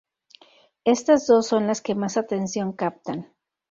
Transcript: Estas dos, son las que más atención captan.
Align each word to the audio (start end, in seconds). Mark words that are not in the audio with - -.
Estas 0.83 1.27
dos, 1.27 1.45
son 1.45 1.67
las 1.67 1.81
que 1.83 1.93
más 1.93 2.17
atención 2.17 2.73
captan. 2.73 3.31